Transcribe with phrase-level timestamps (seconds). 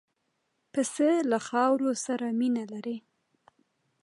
[0.73, 2.97] پسه له خاورو سره مینه لري.